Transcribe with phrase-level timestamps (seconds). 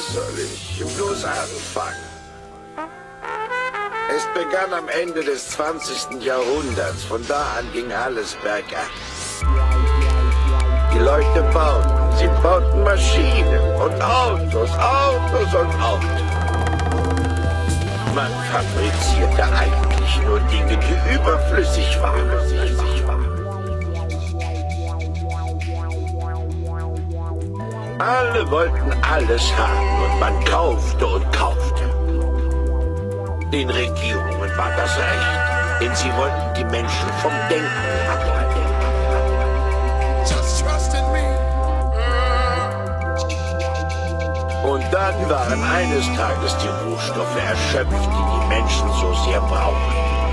[0.00, 2.10] soll ich bloß anfangen?
[4.16, 6.22] Es begann am Ende des 20.
[6.22, 7.04] Jahrhunderts.
[7.04, 8.90] Von da an ging alles bergab.
[10.92, 16.20] Die Leute bauten, sie bauten Maschinen und Autos, Autos und Autos.
[18.14, 22.28] Man fabrizierte eigentlich nur Dinge, die überflüssig waren.
[28.00, 31.84] Alle wollten alles haben und man kaufte und kaufte.
[33.52, 37.68] Den Regierungen war das recht, denn sie wollten die Menschen vom Denken
[38.10, 38.62] abhalten.
[44.64, 50.29] Und dann waren eines Tages die Rohstoffe erschöpft, die die Menschen so sehr brauchen.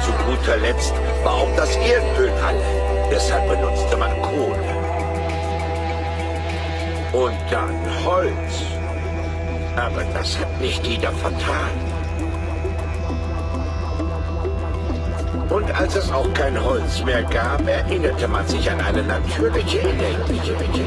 [0.04, 4.78] Zu guter Letzt war auch das Erdöl alle, deshalb benutzte man Kohle.
[7.12, 8.62] Und dann Holz.
[9.76, 11.92] Aber das hat nicht jeder vertragen.
[15.48, 20.86] Und als es auch kein Holz mehr gab, erinnerte man sich an eine natürliche Energie.